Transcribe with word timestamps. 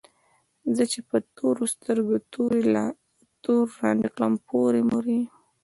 زه 0.75 0.83
چې 0.91 0.99
په 1.09 1.17
تورو 1.35 1.65
سترګو 1.75 2.15
تور 3.43 3.67
رانجه 3.81 4.09
کړم 4.15 4.33
پورې 4.47 4.81
مورې 4.89 5.19